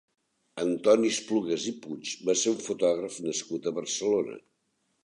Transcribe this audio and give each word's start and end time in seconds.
Antoni 0.61 1.11
Esplugas 1.15 1.67
i 1.73 1.75
Puig 1.83 2.15
va 2.31 2.37
ser 2.45 2.55
un 2.57 2.65
fotògraf 2.71 3.21
nascut 3.29 3.71
a 3.73 3.77
Barcelona. 3.79 4.43